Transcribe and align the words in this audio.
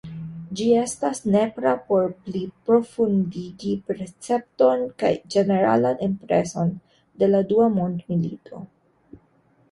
Ĝi 0.59 0.65
estas 0.83 1.19
nepra 1.33 1.73
por 1.89 2.07
pli 2.29 2.39
profundigi 2.69 3.73
percepton 3.89 4.81
kaj 5.03 5.11
ĝeneralan 5.35 6.01
impreson 6.07 6.71
de 7.25 7.29
la 7.33 7.43
dua 7.53 7.69
mondmilito. 7.75 8.63